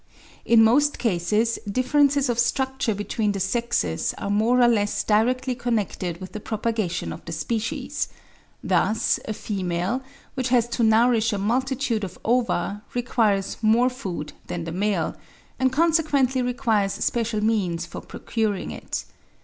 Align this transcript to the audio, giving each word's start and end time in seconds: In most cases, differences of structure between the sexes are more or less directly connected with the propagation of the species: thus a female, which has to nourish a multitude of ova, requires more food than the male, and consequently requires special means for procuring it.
In 0.45 0.63
most 0.63 0.97
cases, 0.97 1.59
differences 1.71 2.27
of 2.27 2.39
structure 2.39 2.95
between 2.95 3.33
the 3.33 3.39
sexes 3.39 4.15
are 4.17 4.31
more 4.31 4.59
or 4.63 4.67
less 4.67 5.03
directly 5.03 5.53
connected 5.53 6.19
with 6.19 6.31
the 6.31 6.39
propagation 6.39 7.13
of 7.13 7.23
the 7.25 7.31
species: 7.31 8.07
thus 8.63 9.19
a 9.27 9.33
female, 9.35 10.01
which 10.33 10.49
has 10.49 10.67
to 10.69 10.81
nourish 10.81 11.31
a 11.33 11.37
multitude 11.37 12.03
of 12.03 12.17
ova, 12.25 12.81
requires 12.95 13.57
more 13.61 13.91
food 13.91 14.33
than 14.47 14.63
the 14.63 14.71
male, 14.71 15.15
and 15.59 15.71
consequently 15.71 16.41
requires 16.41 16.93
special 16.93 17.43
means 17.43 17.85
for 17.85 18.01
procuring 18.01 18.71
it. 18.71 19.05